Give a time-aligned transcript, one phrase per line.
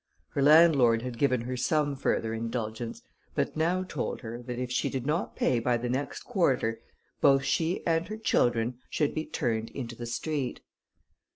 [0.29, 3.03] Her landlord had given her some further indulgence,
[3.35, 6.81] but now told her, that if she did not pay by the next quarter,
[7.21, 10.61] both she and her children should be turned into the street.